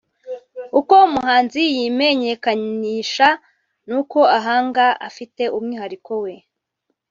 uko 0.79 0.93
umuhanzi 1.07 1.61
yimenyekanisha 1.75 3.27
n’uko 3.87 4.19
ahanga 4.37 4.85
afite 5.07 5.43
umwihariko 5.57 6.11
we 6.23 6.33